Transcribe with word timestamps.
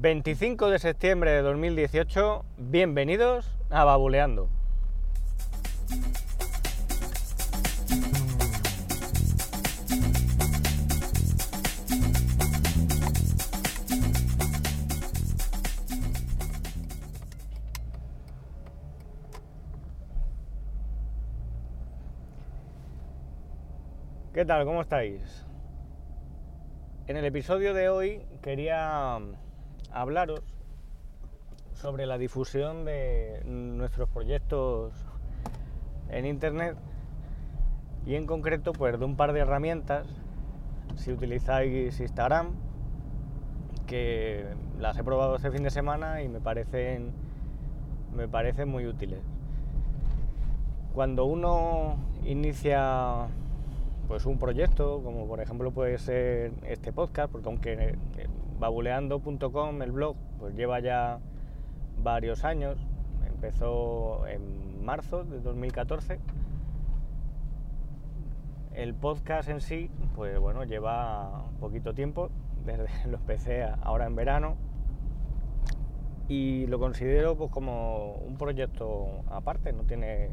25 0.00 0.70
de 0.70 0.78
septiembre 0.78 1.32
de 1.32 1.42
2018, 1.42 2.44
bienvenidos 2.56 3.52
a 3.68 3.82
Babuleando. 3.82 4.48
¿Qué 24.32 24.44
tal? 24.44 24.64
¿Cómo 24.64 24.82
estáis? 24.82 25.44
En 27.08 27.16
el 27.16 27.24
episodio 27.24 27.74
de 27.74 27.88
hoy 27.88 28.22
quería 28.42 29.18
hablaros 29.92 30.42
sobre 31.74 32.06
la 32.06 32.18
difusión 32.18 32.84
de 32.84 33.42
nuestros 33.44 34.08
proyectos 34.08 34.92
en 36.10 36.26
internet 36.26 36.76
y 38.06 38.14
en 38.14 38.26
concreto 38.26 38.72
pues 38.72 38.98
de 38.98 39.04
un 39.04 39.16
par 39.16 39.32
de 39.32 39.40
herramientas 39.40 40.06
si 40.96 41.12
utilizáis 41.12 42.00
Instagram 42.00 42.52
que 43.86 44.44
las 44.78 44.98
he 44.98 45.04
probado 45.04 45.36
este 45.36 45.50
fin 45.50 45.62
de 45.62 45.70
semana 45.70 46.22
y 46.22 46.28
me 46.28 46.40
parecen 46.40 47.12
me 48.14 48.26
parecen 48.26 48.68
muy 48.68 48.86
útiles. 48.86 49.20
Cuando 50.94 51.24
uno 51.26 51.96
inicia 52.24 53.28
pues 54.08 54.26
un 54.26 54.38
proyecto 54.38 55.02
como 55.02 55.26
por 55.26 55.40
ejemplo 55.40 55.70
puede 55.70 55.98
ser 55.98 56.52
este 56.66 56.92
podcast 56.92 57.30
porque 57.30 57.48
aunque 57.48 57.98
babuleando.com, 58.58 59.82
el 59.82 59.92
blog, 59.92 60.16
pues 60.38 60.54
lleva 60.54 60.80
ya 60.80 61.20
varios 62.02 62.44
años. 62.44 62.78
Empezó 63.26 64.26
en 64.26 64.84
marzo 64.84 65.24
de 65.24 65.40
2014. 65.40 66.18
El 68.74 68.94
podcast 68.94 69.48
en 69.48 69.60
sí, 69.60 69.90
pues 70.14 70.38
bueno, 70.38 70.64
lleva 70.64 71.44
poquito 71.60 71.94
tiempo, 71.94 72.30
desde 72.64 72.86
lo 73.08 73.16
empecé 73.16 73.64
ahora 73.82 74.06
en 74.06 74.16
verano. 74.16 74.56
Y 76.28 76.66
lo 76.66 76.78
considero 76.78 77.36
pues 77.36 77.50
como 77.50 78.12
un 78.16 78.36
proyecto 78.36 79.22
aparte, 79.30 79.72
no 79.72 79.84
tiene 79.84 80.30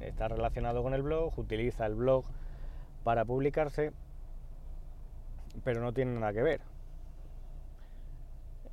está 0.00 0.26
relacionado 0.28 0.82
con 0.82 0.94
el 0.94 1.02
blog, 1.02 1.38
utiliza 1.38 1.86
el 1.86 1.94
blog 1.94 2.24
para 3.04 3.24
publicarse, 3.24 3.92
pero 5.64 5.80
no 5.80 5.92
tiene 5.92 6.18
nada 6.18 6.32
que 6.32 6.42
ver. 6.42 6.60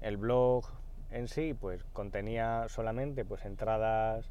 El 0.02 0.18
blog 0.18 0.66
en 1.12 1.28
sí 1.28 1.54
pues 1.54 1.84
contenía 1.94 2.66
solamente 2.68 3.26
pues 3.26 3.46
entradas 3.46 4.30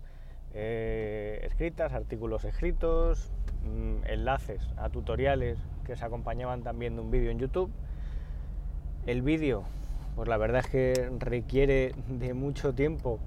eh, 0.54 1.40
escritas, 1.42 1.92
artículos 1.92 2.44
escritos, 2.44 3.30
mm, 3.64 4.06
enlaces 4.06 4.62
a 4.76 4.88
tutoriales 4.88 5.58
que 5.84 5.96
se 5.96 6.04
acompañaban 6.04 6.62
también 6.62 6.96
de 6.96 7.02
un 7.02 7.10
vídeo 7.10 7.30
en 7.30 7.38
YouTube. 7.38 7.70
El 9.06 9.22
vídeo, 9.22 9.64
pues 10.14 10.28
la 10.28 10.36
verdad 10.36 10.60
es 10.64 10.70
que 10.70 11.10
requiere 11.18 11.94
de 12.08 12.34
mucho 12.34 12.74
tiempo 12.74 13.20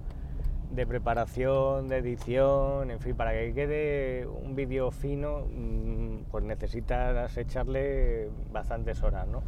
de 0.71 0.85
preparación, 0.85 1.87
de 1.87 1.97
edición, 1.97 2.91
en 2.91 2.99
fin, 2.99 3.15
para 3.15 3.31
que 3.31 3.53
quede 3.53 4.27
un 4.27 4.55
vídeo 4.55 4.91
fino, 4.91 5.45
mm, 5.51 6.25
pues 6.31 6.43
necesitas 6.43 7.35
echarle 7.37 8.29
bastantes 8.51 9.01
horas, 9.01 9.27
¿no? 9.27 9.41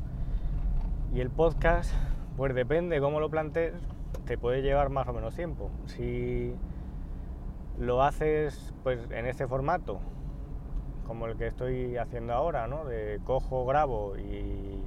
Y 1.13 1.19
el 1.19 1.29
podcast, 1.29 1.91
pues 2.41 2.55
depende 2.55 2.99
cómo 2.99 3.19
lo 3.19 3.29
plantees, 3.29 3.75
te 4.25 4.35
puede 4.35 4.63
llevar 4.63 4.89
más 4.89 5.07
o 5.07 5.13
menos 5.13 5.35
tiempo. 5.35 5.69
Si 5.85 6.55
lo 7.77 8.01
haces 8.01 8.73
pues 8.81 8.99
en 9.11 9.27
este 9.27 9.45
formato, 9.45 9.99
como 11.05 11.27
el 11.27 11.37
que 11.37 11.45
estoy 11.45 11.97
haciendo 11.97 12.33
ahora, 12.33 12.65
¿no? 12.65 12.83
De 12.83 13.19
cojo, 13.25 13.63
grabo 13.67 14.17
y 14.17 14.83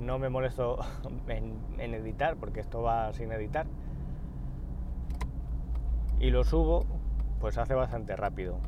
no 0.00 0.18
me 0.18 0.28
molesto 0.28 0.80
en, 1.28 1.56
en 1.78 1.94
editar, 1.94 2.36
porque 2.36 2.60
esto 2.60 2.82
va 2.82 3.10
sin 3.14 3.32
editar. 3.32 3.64
Y 6.20 6.28
lo 6.28 6.44
subo, 6.44 6.84
pues 7.40 7.56
hace 7.56 7.72
bastante 7.72 8.16
rápido. 8.16 8.58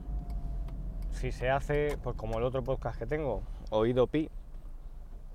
Si 1.10 1.30
se 1.30 1.50
hace, 1.50 1.98
pues 2.02 2.16
como 2.16 2.38
el 2.38 2.44
otro 2.44 2.64
podcast 2.64 2.98
que 2.98 3.04
tengo, 3.04 3.42
Oído 3.68 4.06
Pi, 4.06 4.30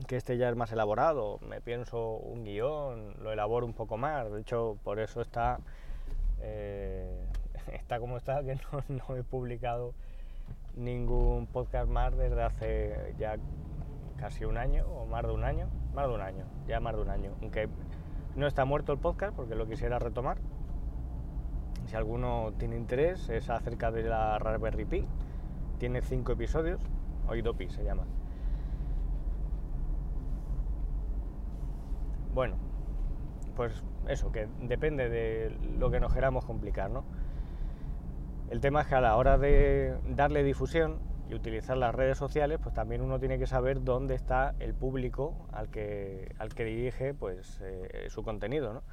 que 0.08 0.16
este 0.16 0.38
ya 0.38 0.50
es 0.50 0.56
más 0.56 0.72
elaborado, 0.72 1.40
me 1.48 1.62
pienso 1.62 2.18
un 2.18 2.44
guion, 2.44 3.16
lo 3.22 3.32
elaboro 3.32 3.66
un 3.66 3.74
poco 3.74 3.98
más, 3.98 4.32
de 4.32 4.42
hecho 4.42 4.78
por 4.84 5.00
eso 5.00 5.22
está, 5.22 5.60
eh, 6.42 7.20
está 7.74 8.00
como 8.00 8.18
está, 8.18 8.44
que 8.44 8.58
no, 8.88 9.16
he 9.16 9.24
publicado 9.24 9.94
ningún 10.76 11.48
podcast 11.48 11.90
más 11.90 12.16
desde 12.18 12.42
hace 12.42 13.16
ya 13.18 13.38
casi 14.18 14.46
un 14.46 14.58
año 14.58 14.86
o 14.88 15.06
más 15.06 15.24
de 15.24 15.32
un 15.32 15.44
año, 15.44 15.68
más 15.94 16.08
de 16.08 16.14
un 16.14 16.22
año, 16.22 16.46
ya 16.68 16.80
más 16.80 16.96
de 16.96 17.02
un 17.02 17.10
año, 17.10 17.32
aunque 17.42 17.68
no 18.36 18.48
está 18.48 18.66
muerto 18.66 18.94
el 18.94 19.00
podcast 19.00 19.36
porque 19.36 19.56
lo 19.56 19.68
quisiera 19.68 20.00
retomar. 20.00 20.38
Si 21.88 21.96
alguno 21.96 22.54
tiene 22.60 22.76
interés, 22.76 23.30
es 23.30 23.50
acerca 23.50 23.90
de 23.92 24.04
la 24.04 24.38
Raspberry 24.38 24.86
Pi, 24.86 25.08
tiene 25.80 26.02
cinco 26.02 26.34
episodios, 26.34 26.80
Oído 27.28 27.56
Pi 27.56 27.70
se 27.70 27.84
llama. 27.84 28.06
Bueno, 32.34 32.58
pues 33.56 33.84
eso, 34.08 34.32
que 34.32 34.48
depende 34.62 35.10
de 35.10 35.58
lo 35.78 35.90
que 35.90 36.00
nos 36.00 36.14
queramos 36.14 36.46
complicar, 36.46 36.90
¿no? 36.90 37.04
El 38.50 38.62
tema 38.62 38.82
es 38.82 38.88
que 38.88 38.96
a 38.96 39.02
la 39.02 39.16
hora 39.16 39.38
de 39.38 39.98
darle 40.06 40.44
difusión 40.44 41.00
y 41.30 41.36
utilizar 41.36 41.78
las 41.78 41.94
redes 41.94 42.18
sociales, 42.18 42.60
pues 42.62 42.74
también 42.74 43.02
uno 43.02 43.20
tiene 43.20 43.38
que 43.38 43.46
saber 43.46 43.84
dónde 43.84 44.16
está 44.16 44.56
el 44.60 44.74
público 44.74 45.48
al 45.52 45.70
que, 45.70 46.34
al 46.40 46.54
que 46.54 46.66
dirige 46.66 47.14
pues, 47.14 47.60
eh, 47.62 48.08
su 48.10 48.24
contenido, 48.24 48.74
¿no? 48.74 48.84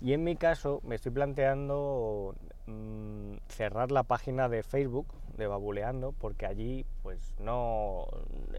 Y 0.00 0.14
en 0.14 0.24
mi 0.24 0.36
caso 0.36 0.80
me 0.82 0.94
estoy 0.94 1.12
planteando 1.12 2.34
mm, 2.66 3.34
cerrar 3.48 3.90
la 3.90 4.02
página 4.02 4.48
de 4.48 4.62
Facebook 4.62 5.06
de 5.36 5.46
Babuleando 5.46 6.12
porque 6.12 6.46
allí 6.46 6.86
pues 7.02 7.34
no 7.38 8.06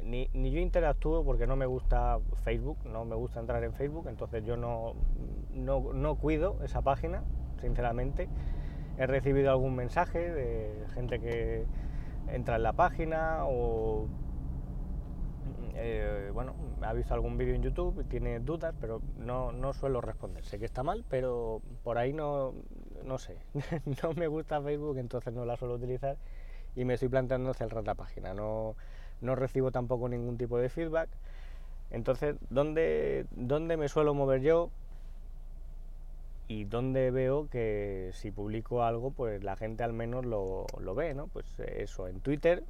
ni, 0.03 0.29
yo 0.33 0.59
interactúo 0.59 1.23
porque 1.23 1.47
no 1.47 1.55
me 1.55 1.65
gusta 1.65 2.19
Facebook, 2.43 2.77
no 2.85 3.05
me 3.05 3.15
gusta 3.15 3.39
entrar 3.39 3.63
en 3.63 3.73
Facebook, 3.73 4.07
entonces 4.07 4.43
yo 4.45 4.57
no, 4.57 4.93
no, 5.53 6.15
cuido 6.15 6.57
esa 6.63 6.81
página, 6.81 7.23
sinceramente. 7.59 8.27
He 8.97 9.07
recibido 9.07 9.51
algún 9.51 9.75
mensaje 9.75 10.19
de 10.19 10.85
gente 10.93 11.19
que 11.19 11.65
entra 12.27 12.57
en 12.57 12.63
la 12.63 12.73
página 12.73 13.45
o 13.45 14.07
eh, 15.75 16.29
bueno, 16.33 16.55
ha 16.81 16.93
visto 16.93 17.13
algún 17.13 17.37
vídeo 17.37 17.55
en 17.55 17.63
YouTube, 17.63 18.05
tiene 18.07 18.39
dudas, 18.39 18.75
pero 18.79 19.01
no, 19.17 19.51
no, 19.51 19.73
suelo 19.73 20.01
responder. 20.01 20.43
Sé 20.43 20.59
que 20.59 20.65
está 20.65 20.83
mal, 20.83 21.05
pero 21.09 21.61
por 21.83 21.97
ahí 21.97 22.13
no, 22.13 22.53
no 23.03 23.17
sé. 23.17 23.37
no 24.03 24.13
me 24.13 24.27
gusta 24.27 24.61
Facebook, 24.61 24.97
entonces 24.97 25.33
no 25.33 25.45
la 25.45 25.57
suelo 25.57 25.75
utilizar 25.75 26.17
y 26.75 26.85
me 26.85 26.95
estoy 26.95 27.09
planteando 27.09 27.53
cerrar 27.53 27.85
la 27.85 27.95
página. 27.95 28.33
No, 28.33 28.75
no 29.21 29.35
recibo 29.35 29.71
tampoco 29.71 30.09
ningún 30.09 30.37
tipo 30.37 30.57
de 30.57 30.69
feedback. 30.69 31.09
Entonces, 31.89 32.35
¿dónde, 32.49 33.25
¿dónde 33.31 33.77
me 33.77 33.89
suelo 33.89 34.13
mover 34.13 34.41
yo? 34.41 34.69
Y 36.47 36.65
dónde 36.65 37.11
veo 37.11 37.47
que 37.49 38.11
si 38.13 38.31
publico 38.31 38.83
algo, 38.83 39.11
pues 39.11 39.43
la 39.43 39.55
gente 39.55 39.83
al 39.83 39.93
menos 39.93 40.25
lo, 40.25 40.65
lo 40.79 40.95
ve, 40.95 41.13
¿no? 41.13 41.27
Pues 41.27 41.45
eso, 41.59 42.07
en 42.07 42.19
Twitter 42.19 42.63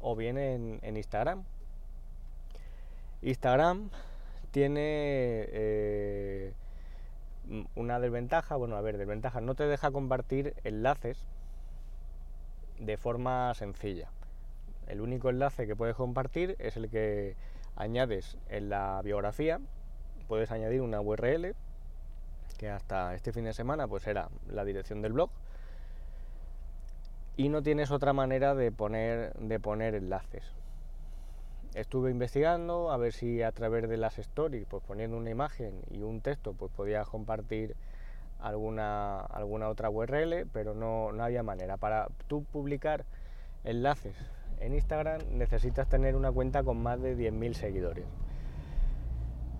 o 0.00 0.16
bien 0.16 0.36
en, 0.36 0.78
en 0.82 0.96
Instagram. 0.96 1.44
Instagram 3.22 3.90
tiene 4.50 5.46
eh, 5.50 6.52
una 7.74 8.00
desventaja, 8.00 8.56
bueno, 8.56 8.76
a 8.76 8.80
ver, 8.80 8.98
desventaja, 8.98 9.40
no 9.40 9.54
te 9.54 9.66
deja 9.66 9.90
compartir 9.90 10.54
enlaces 10.64 11.24
de 12.78 12.96
forma 12.96 13.54
sencilla. 13.54 14.08
El 14.88 15.00
único 15.00 15.30
enlace 15.30 15.66
que 15.66 15.76
puedes 15.76 15.94
compartir 15.94 16.56
es 16.58 16.76
el 16.76 16.90
que 16.90 17.36
añades 17.76 18.36
en 18.48 18.68
la 18.68 19.00
biografía. 19.02 19.60
Puedes 20.28 20.50
añadir 20.50 20.82
una 20.82 21.00
URL 21.00 21.54
que 22.58 22.68
hasta 22.68 23.14
este 23.14 23.32
fin 23.32 23.44
de 23.44 23.52
semana 23.52 23.88
pues 23.88 24.06
era 24.06 24.28
la 24.48 24.64
dirección 24.64 25.02
del 25.02 25.12
blog 25.14 25.30
y 27.36 27.48
no 27.48 27.62
tienes 27.62 27.90
otra 27.90 28.12
manera 28.12 28.54
de 28.54 28.70
poner, 28.70 29.32
de 29.34 29.58
poner 29.58 29.94
enlaces 29.94 30.44
estuve 31.74 32.10
investigando 32.10 32.90
a 32.90 32.96
ver 32.96 33.12
si 33.12 33.42
a 33.42 33.52
través 33.52 33.88
de 33.88 33.96
las 33.96 34.18
stories, 34.18 34.66
pues 34.68 34.82
poniendo 34.82 35.16
una 35.16 35.30
imagen 35.30 35.82
y 35.90 36.02
un 36.02 36.20
texto, 36.20 36.54
pues 36.54 36.70
podías 36.72 37.08
compartir 37.08 37.76
alguna, 38.40 39.20
alguna 39.20 39.68
otra 39.68 39.90
URL, 39.90 40.46
pero 40.52 40.74
no, 40.74 41.12
no 41.12 41.24
había 41.24 41.42
manera. 41.42 41.76
Para 41.76 42.08
tú 42.26 42.44
publicar 42.44 43.04
enlaces 43.64 44.16
en 44.60 44.74
Instagram 44.74 45.20
necesitas 45.32 45.88
tener 45.88 46.14
una 46.14 46.30
cuenta 46.30 46.62
con 46.62 46.82
más 46.82 47.00
de 47.00 47.16
10.000 47.16 47.54
seguidores. 47.54 48.06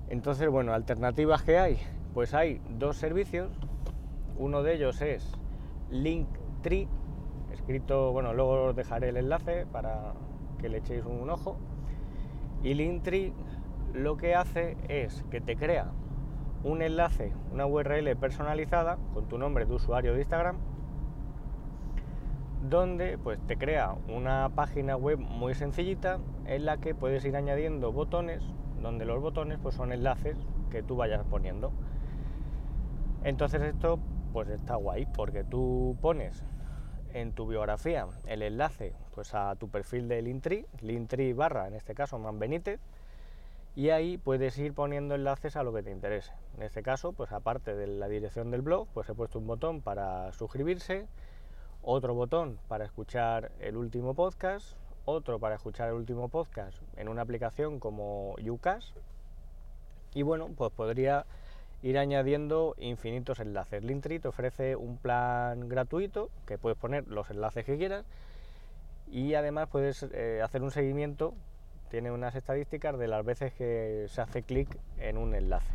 Entonces, 0.09 0.49
bueno, 0.49 0.75
alternativas 0.75 1.43
que 1.43 1.59
hay, 1.59 1.79
pues 2.15 2.35
hay 2.35 2.61
dos 2.79 2.97
servicios. 2.99 3.51
Uno 4.37 4.63
de 4.63 4.75
ellos 4.75 5.01
es 5.01 5.27
Linktree, 5.91 6.89
escrito, 7.53 8.13
bueno, 8.13 8.33
luego 8.33 8.65
os 8.65 8.77
dejaré 8.77 9.09
el 9.09 9.17
enlace 9.17 9.67
para 9.73 10.15
que 10.59 10.69
le 10.69 10.79
echéis 10.79 11.05
un 11.05 11.29
ojo. 11.31 11.57
Y 12.63 12.75
Linktree 12.75 13.33
lo 13.93 14.17
que 14.17 14.35
hace 14.35 14.77
es 14.89 15.25
que 15.31 15.41
te 15.41 15.57
crea 15.57 15.87
un 16.65 16.81
enlace, 16.81 17.33
una 17.53 17.67
URL 17.67 18.17
personalizada 18.17 18.99
con 19.15 19.27
tu 19.27 19.37
nombre 19.37 19.67
de 19.67 19.75
usuario 19.75 20.13
de 20.15 20.21
Instagram, 20.21 20.57
donde 22.69 23.19
pues 23.19 23.41
te 23.47 23.59
crea 23.59 23.97
una 24.09 24.51
página 24.55 24.97
web 24.97 25.19
muy 25.19 25.55
sencillita 25.55 26.19
en 26.47 26.65
la 26.65 26.77
que 26.77 26.95
puedes 26.95 27.25
ir 27.25 27.37
añadiendo 27.37 27.93
botones, 27.93 28.43
donde 28.81 29.05
los 29.05 29.21
botones 29.21 29.59
pues 29.61 29.75
son 29.75 29.93
enlaces 29.93 30.37
que 30.71 30.83
tú 30.83 30.97
vayas 30.97 31.25
poniendo. 31.25 31.73
Entonces 33.25 33.63
esto 33.63 33.99
pues 34.33 34.49
está 34.49 34.77
guay 34.77 35.07
porque 35.07 35.43
tú 35.43 35.97
pones 36.01 36.45
en 37.15 37.33
tu 37.33 37.47
biografía 37.47 38.07
el 38.27 38.43
enlace 38.43 38.95
pues 39.15 39.35
a 39.35 39.55
tu 39.57 39.69
perfil 39.69 40.09
de 40.09 40.23
Linktree, 40.23 40.67
Linktree 40.81 41.35
barra 41.35 41.69
en 41.69 41.75
este 41.75 41.95
caso 41.95 42.19
Manbenítez 42.19 42.81
y 43.75 43.91
ahí 43.91 44.19
puedes 44.19 44.59
ir 44.59 44.75
poniendo 44.75 45.15
enlaces 45.15 45.57
a 45.57 45.63
lo 45.63 45.73
que 45.73 45.83
te 45.83 45.91
interese. 45.91 46.33
En 46.57 46.63
este 46.63 46.83
caso, 46.83 47.13
pues 47.13 47.33
aparte 47.33 47.75
de 47.75 47.87
la 47.87 48.07
dirección 48.09 48.51
del 48.51 48.61
blog, 48.61 48.87
pues 48.93 49.09
he 49.09 49.15
puesto 49.15 49.39
un 49.39 49.47
botón 49.47 49.81
para 49.81 50.31
suscribirse, 50.33 51.07
otro 51.83 52.15
botón 52.15 52.59
para 52.69 52.85
escuchar 52.85 53.51
el 53.61 53.77
último 53.77 54.15
podcast, 54.15 54.77
otro 55.05 55.39
para 55.39 55.55
escuchar 55.55 55.89
el 55.89 55.95
último 55.95 56.29
podcast 56.29 56.83
en 56.97 57.09
una 57.09 57.23
aplicación 57.23 57.81
como 57.81 58.35
Ucas 58.47 58.93
y 60.15 60.23
bueno, 60.23 60.51
pues 60.55 60.71
podría 60.73 61.25
ir 61.83 61.99
añadiendo 61.99 62.75
infinitos 62.79 63.41
enlaces. 63.41 63.83
Linktree 63.85 64.21
te 64.21 64.29
ofrece 64.29 64.77
un 64.77 64.97
plan 64.97 65.69
gratuito 65.69 66.31
que 66.47 66.59
puedes 66.59 66.79
poner 66.79 67.09
los 67.09 67.31
enlaces 67.31 67.65
que 67.65 67.77
quieras 67.77 68.05
y 69.11 69.35
además 69.35 69.69
puedes 69.69 70.05
eh, 70.13 70.41
hacer 70.43 70.63
un 70.63 70.71
seguimiento 70.71 71.35
tiene 71.91 72.11
unas 72.11 72.35
estadísticas 72.35 72.99
de 72.99 73.07
las 73.07 73.23
veces 73.23 73.53
que 73.53 74.07
se 74.09 74.23
hace 74.23 74.43
clic 74.43 74.79
en 74.97 75.19
un 75.19 75.35
enlace. 75.35 75.71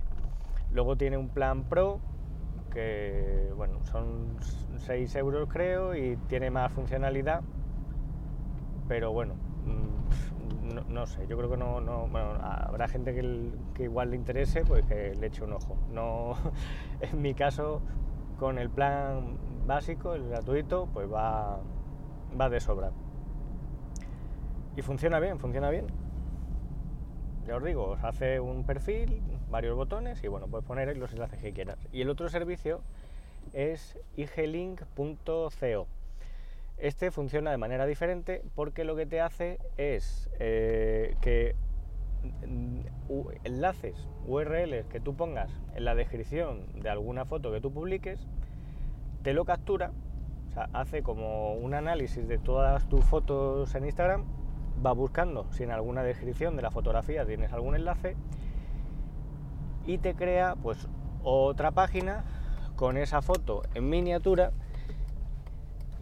Luego 0.72 0.96
tiene 0.96 1.16
un 1.16 1.30
plan 1.30 1.64
Pro 1.66 2.00
que 2.74 3.52
bueno, 3.56 3.86
son 3.86 4.38
6 4.78 5.16
euros 5.16 5.48
creo 5.48 5.96
y 5.96 6.18
tiene 6.28 6.50
más 6.50 6.72
funcionalidad, 6.72 7.42
pero 8.88 9.12
bueno, 9.12 9.36
mm, 9.66 10.27
no, 10.68 11.06
sé, 11.08 11.26
yo 11.28 11.38
creo 11.38 11.50
que 11.50 11.58
no, 11.58 11.82
no 11.82 12.10
habrá 12.42 12.88
gente 12.88 13.14
que, 13.14 13.84
igual 13.84 14.12
le 14.12 14.16
interese, 14.16 14.64
pues 14.64 14.86
que 14.86 15.16
le 15.16 15.28
eche 15.28 15.44
un 15.44 15.54
ojo. 15.54 15.78
No, 15.92 16.36
en 17.02 17.22
mi 17.22 17.34
caso, 17.34 17.82
con 18.40 18.58
el 18.58 18.70
plan 18.70 19.38
básico, 19.66 20.14
el 20.14 20.30
gratuito, 20.30 20.88
pues 20.94 21.12
va, 21.12 21.60
va 22.40 22.50
de 22.50 22.60
sobra. 22.60 22.92
Y 24.76 24.82
funciona 24.82 25.20
bien, 25.20 25.40
funciona 25.40 25.70
bien 25.70 25.88
ya 27.48 27.56
os 27.56 27.64
digo, 27.64 27.92
os 27.92 28.04
hace 28.04 28.42
un 28.42 28.66
perfil, 28.66 29.22
varios 29.50 29.76
botones 29.76 30.22
y 30.24 30.28
bueno, 30.28 30.48
puedes 30.48 30.68
poner 30.68 30.96
los 30.98 31.14
enlaces 31.14 31.40
que 31.40 31.54
quieras. 31.54 31.78
Y 31.94 32.02
el 32.02 32.10
otro 32.10 32.28
servicio 32.28 32.82
es 33.54 33.98
iglink.co. 34.18 35.88
Este 36.78 37.10
funciona 37.10 37.50
de 37.50 37.58
manera 37.58 37.86
diferente 37.88 38.44
porque 38.54 38.84
lo 38.84 38.96
que 38.96 39.08
te 39.08 39.20
hace 39.20 39.58
es 39.78 40.30
eh, 40.40 41.16
que 41.22 41.56
mm, 42.46 42.82
enlaces, 43.44 44.08
URLs 44.28 44.88
que 44.88 45.00
tú 45.00 45.16
pongas 45.16 45.50
en 45.76 45.86
la 45.86 45.96
descripción 45.96 46.80
de 46.80 46.90
alguna 46.90 47.26
foto 47.26 47.52
que 47.52 47.62
tú 47.62 47.72
publiques, 47.72 48.28
te 49.24 49.34
lo 49.34 49.44
captura, 49.44 49.92
o 50.50 50.54
sea, 50.54 50.70
hace 50.74 51.02
como 51.02 51.56
un 51.56 51.74
análisis 51.74 52.28
de 52.28 52.38
todas 52.38 52.88
tus 52.88 53.04
fotos 53.04 53.74
en 53.74 53.86
Instagram 53.86 54.26
va 54.86 54.92
buscando 54.92 55.52
si 55.52 55.64
en 55.64 55.72
alguna 55.72 56.04
descripción 56.04 56.56
de 56.56 56.62
la 56.62 56.70
fotografía 56.70 57.26
tienes 57.26 57.52
algún 57.54 57.76
enlace 57.76 58.16
y 59.88 59.98
te 59.98 60.14
crea 60.14 60.56
pues 60.62 60.88
otra 61.24 61.72
página 61.72 62.24
con 62.76 62.98
esa 62.98 63.24
foto 63.24 63.64
en 63.74 63.90
miniatura 63.90 64.52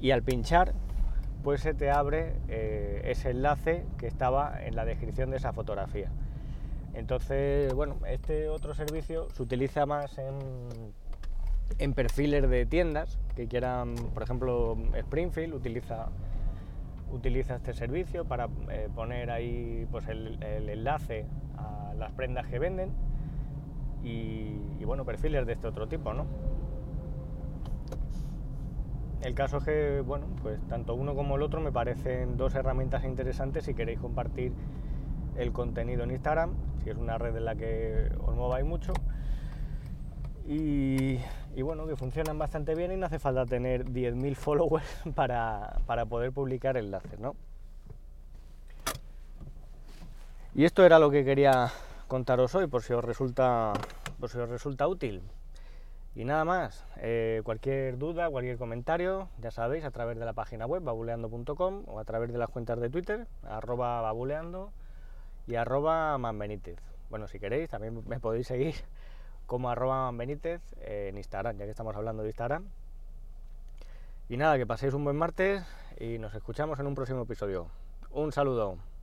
y 0.01 0.11
al 0.11 0.23
pinchar 0.23 0.73
pues 1.43 1.61
se 1.61 1.75
te 1.75 1.91
abre 1.91 2.33
eh, 2.47 3.03
ese 3.05 3.29
enlace 3.29 3.85
que 3.99 4.07
estaba 4.07 4.65
en 4.65 4.75
la 4.75 4.83
descripción 4.83 5.29
de 5.29 5.37
esa 5.37 5.53
fotografía. 5.53 6.09
Entonces, 6.95 7.71
bueno, 7.73 7.97
este 8.07 8.49
otro 8.49 8.73
servicio 8.73 9.27
se 9.29 9.43
utiliza 9.43 9.85
más 9.85 10.17
en, 10.17 11.93
perfiles 11.93 12.49
de 12.49 12.65
tiendas 12.65 13.19
que 13.35 13.47
quieran, 13.47 13.95
por 14.13 14.23
ejemplo, 14.23 14.77
Springfield 14.95 15.53
utiliza 15.53 16.07
utiliza 17.11 17.55
este 17.55 17.73
servicio 17.73 18.25
para 18.25 18.49
eh, 18.69 18.89
poner 18.93 19.29
ahí 19.29 19.87
pues 19.91 20.07
el, 20.07 20.41
enlace 20.41 21.25
a 21.57 21.93
las 21.97 22.11
prendas 22.13 22.47
que 22.47 22.59
venden 22.59 22.89
y, 24.03 24.83
bueno, 24.85 25.03
perfiles 25.03 25.47
de 25.47 25.53
este 25.53 25.67
otro 25.67 25.87
tipo, 25.87 26.13
¿no? 26.13 26.25
El 29.25 29.33
caso 29.33 29.57
es 29.57 29.63
que, 29.63 30.01
bueno, 30.01 30.27
pues 30.43 30.61
tanto 30.67 30.93
uno 30.93 31.15
como 31.15 31.35
el 31.35 31.41
otro 31.41 31.59
me 31.59 31.71
parecen 31.71 32.37
dos 32.37 32.53
herramientas 32.53 33.03
interesantes 33.05 33.65
si 33.65 33.73
queréis 33.73 33.99
compartir 33.99 34.53
el 35.35 35.51
contenido 35.51 36.03
en 36.03 36.11
Instagram, 36.11 36.53
si 36.83 36.91
es 36.91 36.95
una 36.95 37.17
red 37.17 37.35
en 37.35 37.45
la 37.45 37.55
que 37.55 38.11
os 38.23 38.35
mováis 38.35 38.63
mucho. 38.63 38.93
Y, 40.47 41.17
bueno, 41.59 41.87
que 41.87 41.95
funcionan 41.95 42.37
bastante 42.37 42.75
bien 42.75 42.91
y 42.91 42.97
no 42.97 43.07
hace 43.07 43.17
falta 43.17 43.47
tener 43.47 43.85
10.000 43.85 44.35
followers 44.35 44.85
para, 45.15 45.73
poder 46.07 46.31
publicar 46.31 46.77
enlaces, 46.77 47.19
¿no? 47.19 47.35
Y 50.53 50.65
esto 50.65 50.85
era 50.85 50.99
lo 50.99 51.09
que 51.09 51.25
quería 51.25 51.71
contaros 52.07 52.53
hoy, 52.53 52.67
por 52.67 52.83
si 52.83 52.93
os 52.93 53.03
resulta, 53.03 53.73
por 54.19 54.29
si 54.29 54.37
os 54.37 54.47
resulta 54.47 54.87
útil. 54.87 55.23
Y 56.15 56.23
nada 56.23 56.45
más, 56.45 56.87
eh, 56.97 57.41
cualquier 57.43 57.97
duda, 57.97 58.29
cualquier 58.29 58.57
comentario, 58.57 59.27
ya 59.39 59.51
sabéis, 59.51 59.83
a 59.83 59.91
través 59.91 60.17
de 60.17 60.23
la 60.23 60.31
página 60.31 60.65
web 60.65 60.81
babuleando.com 60.81 61.83
o 61.87 61.99
a 61.99 62.05
través 62.05 62.31
de 62.31 62.37
las 62.37 62.49
cuentas 62.49 62.79
de 62.79 62.89
Twitter, 62.89 63.27
arroba 63.43 63.99
babuleando 64.01 64.71
y 65.45 65.55
arroba 65.55 66.17
manbenítez. 66.17 66.79
Bueno, 67.09 67.27
si 67.27 67.37
queréis, 67.37 67.69
también 67.69 68.01
me 68.07 68.19
podéis 68.19 68.47
seguir 68.47 68.75
como 69.45 69.69
arroba 69.69 70.09
Benítez 70.11 70.61
en 70.81 71.17
Instagram, 71.17 71.57
ya 71.57 71.65
que 71.65 71.71
estamos 71.71 71.95
hablando 71.95 72.23
de 72.23 72.29
Instagram. 72.29 72.65
Y 74.29 74.37
nada, 74.37 74.57
que 74.57 74.65
paséis 74.65 74.93
un 74.93 75.03
buen 75.03 75.17
martes 75.17 75.63
y 75.99 76.17
nos 76.17 76.33
escuchamos 76.33 76.79
en 76.79 76.87
un 76.87 76.95
próximo 76.95 77.23
episodio. 77.23 77.67
Un 78.09 78.31
saludo. 78.31 78.94